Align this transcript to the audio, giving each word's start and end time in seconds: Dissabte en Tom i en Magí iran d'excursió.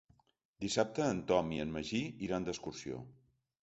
Dissabte 0.65 1.05
en 1.09 1.21
Tom 1.33 1.53
i 1.59 1.63
en 1.67 1.79
Magí 1.79 2.03
iran 2.31 2.53
d'excursió. 2.53 3.09